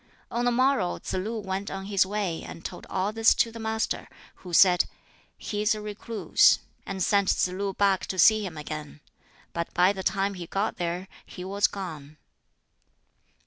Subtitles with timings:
[0.31, 3.59] On the morrow Tsz lu went on his way, and told all this to the
[3.59, 4.85] Master, who said,
[5.37, 9.01] "He is a recluse," and sent Tsz lu back to see him again.
[9.53, 12.17] But by the time he got there he was gone.